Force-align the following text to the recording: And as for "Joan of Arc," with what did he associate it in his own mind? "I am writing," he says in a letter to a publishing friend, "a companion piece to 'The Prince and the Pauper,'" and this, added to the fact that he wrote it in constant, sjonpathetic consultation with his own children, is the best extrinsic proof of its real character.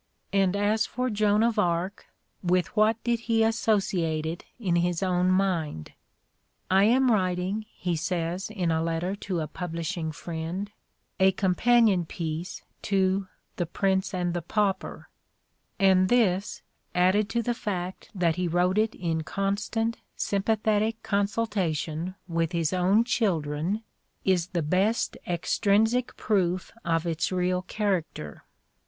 And 0.33 0.55
as 0.55 0.87
for 0.87 1.11
"Joan 1.11 1.43
of 1.43 1.59
Arc," 1.59 2.07
with 2.41 2.75
what 2.75 2.97
did 3.03 3.19
he 3.29 3.43
associate 3.43 4.25
it 4.25 4.43
in 4.59 4.77
his 4.77 5.03
own 5.03 5.29
mind? 5.29 5.91
"I 6.71 6.85
am 6.85 7.11
writing," 7.11 7.67
he 7.71 7.95
says 7.95 8.49
in 8.49 8.71
a 8.71 8.81
letter 8.81 9.15
to 9.17 9.41
a 9.41 9.47
publishing 9.47 10.11
friend, 10.11 10.71
"a 11.19 11.31
companion 11.33 12.07
piece 12.07 12.63
to 12.81 13.27
'The 13.57 13.65
Prince 13.67 14.11
and 14.11 14.33
the 14.33 14.41
Pauper,'" 14.41 15.07
and 15.79 16.09
this, 16.09 16.63
added 16.95 17.29
to 17.29 17.43
the 17.43 17.53
fact 17.53 18.09
that 18.15 18.37
he 18.37 18.47
wrote 18.47 18.79
it 18.79 18.95
in 18.95 19.21
constant, 19.21 19.99
sjonpathetic 20.17 20.95
consultation 21.03 22.15
with 22.27 22.53
his 22.53 22.73
own 22.73 23.03
children, 23.03 23.83
is 24.25 24.47
the 24.47 24.63
best 24.63 25.15
extrinsic 25.27 26.17
proof 26.17 26.71
of 26.83 27.05
its 27.05 27.31
real 27.31 27.61
character. 27.61 28.45